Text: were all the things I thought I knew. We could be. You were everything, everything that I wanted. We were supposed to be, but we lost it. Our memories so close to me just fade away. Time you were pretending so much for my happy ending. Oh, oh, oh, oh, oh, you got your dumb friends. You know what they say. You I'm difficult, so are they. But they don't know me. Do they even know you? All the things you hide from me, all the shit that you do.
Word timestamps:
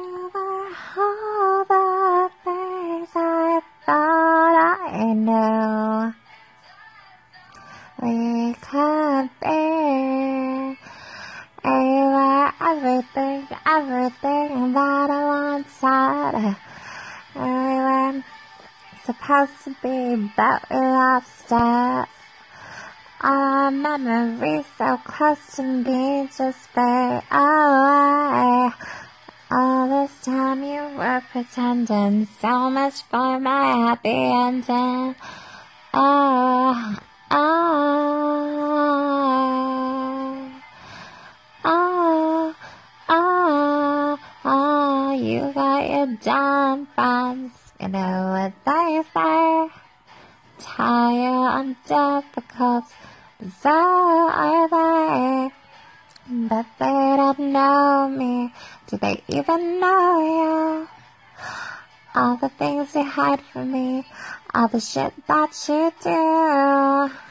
were 0.00 0.68
all 0.96 1.64
the 1.64 2.30
things 2.44 3.08
I 3.14 3.60
thought 3.84 4.54
I 4.90 5.12
knew. 5.12 6.14
We 8.02 8.54
could 8.54 9.30
be. 9.42 10.78
You 11.64 12.04
were 12.16 12.52
everything, 12.60 13.48
everything 13.66 14.72
that 14.72 15.10
I 15.10 15.22
wanted. 15.32 16.56
We 17.34 17.40
were 17.86 18.24
supposed 19.04 19.64
to 19.64 19.70
be, 19.82 20.32
but 20.36 20.60
we 20.70 20.76
lost 20.76 21.52
it. 21.52 22.08
Our 23.22 23.70
memories 23.70 24.64
so 24.78 24.96
close 25.04 25.56
to 25.56 25.62
me 25.62 26.30
just 26.34 26.68
fade 26.68 27.22
away. 27.30 27.79
Time 30.22 30.62
you 30.62 30.98
were 30.98 31.22
pretending 31.32 32.26
so 32.42 32.68
much 32.68 33.02
for 33.04 33.40
my 33.40 33.88
happy 33.88 34.10
ending. 34.10 35.14
Oh, 35.94 36.98
oh, 37.30 37.40
oh, 41.64 42.54
oh, 43.08 44.18
oh, 44.44 45.12
you 45.14 45.52
got 45.54 45.88
your 45.88 46.06
dumb 46.16 46.86
friends. 46.94 47.52
You 47.80 47.88
know 47.88 48.30
what 48.34 48.52
they 48.66 49.02
say. 49.14 49.70
You 50.78 51.32
I'm 51.56 51.76
difficult, 51.88 52.84
so 53.62 53.70
are 53.70 54.68
they. 54.68 55.59
But 56.50 56.66
they 56.80 57.14
don't 57.16 57.38
know 57.38 58.08
me. 58.08 58.52
Do 58.88 58.96
they 58.96 59.22
even 59.28 59.78
know 59.78 60.18
you? 60.18 60.88
All 62.12 62.36
the 62.38 62.48
things 62.48 62.92
you 62.92 63.04
hide 63.04 63.40
from 63.52 63.70
me, 63.70 64.04
all 64.52 64.66
the 64.66 64.80
shit 64.80 65.14
that 65.28 65.54
you 65.68 65.92
do. 66.02 67.29